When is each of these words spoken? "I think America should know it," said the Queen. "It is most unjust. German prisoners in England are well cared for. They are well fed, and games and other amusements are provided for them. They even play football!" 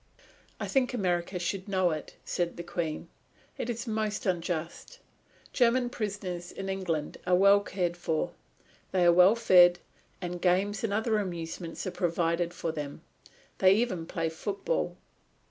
"I 0.59 0.67
think 0.67 0.95
America 0.95 1.37
should 1.37 1.67
know 1.67 1.91
it," 1.91 2.15
said 2.25 2.57
the 2.57 2.63
Queen. 2.63 3.07
"It 3.59 3.69
is 3.69 3.85
most 3.85 4.25
unjust. 4.25 4.97
German 5.53 5.91
prisoners 5.91 6.51
in 6.51 6.69
England 6.69 7.17
are 7.27 7.35
well 7.35 7.59
cared 7.59 7.95
for. 7.95 8.31
They 8.93 9.05
are 9.05 9.13
well 9.13 9.35
fed, 9.35 9.77
and 10.19 10.41
games 10.41 10.83
and 10.83 10.91
other 10.91 11.19
amusements 11.19 11.85
are 11.85 11.91
provided 11.91 12.51
for 12.51 12.71
them. 12.71 13.01
They 13.59 13.75
even 13.75 14.07
play 14.07 14.29
football!" 14.29 14.97